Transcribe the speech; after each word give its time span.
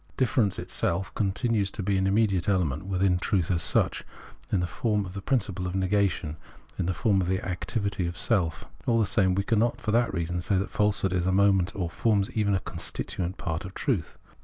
Difference 0.17 0.57
itself 0.57 1.13
continues 1.13 1.69
to 1.69 1.83
be 1.83 1.95
an 1.95 2.07
immediate 2.07 2.49
element 2.49 2.87
within 2.87 3.19
truth 3.19 3.51
as 3.51 3.61
such, 3.61 4.03
in 4.51 4.59
the 4.59 4.65
form 4.65 5.05
of 5.05 5.13
the 5.13 5.21
principle 5.21 5.67
of 5.67 5.75
negation, 5.75 6.37
in 6.79 6.87
the 6.87 6.93
form 6.95 7.21
of 7.21 7.27
the 7.27 7.45
activity 7.47 8.07
of 8.07 8.17
Self. 8.17 8.65
All 8.87 8.99
the 8.99 9.05
same, 9.05 9.35
we 9.35 9.43
cannot 9.43 9.79
for 9.79 9.91
that 9.91 10.11
reason 10.11 10.41
say 10.41 10.57
that 10.57 10.71
falsehood 10.71 11.13
is 11.13 11.27
a 11.27 11.31
moment 11.31 11.75
or 11.75 11.87
forms 11.87 12.31
even 12.31 12.55
a 12.55 12.59
constituent 12.61 13.37
part 13.37 13.63
of 13.63 13.75
truth. 13.75 14.17